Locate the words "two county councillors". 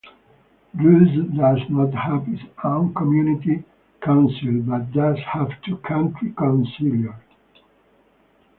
5.63-7.13